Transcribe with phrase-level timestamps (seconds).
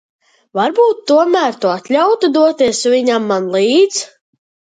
[0.59, 4.03] Varbūt tomēr tu atļautu doties viņam man līdz?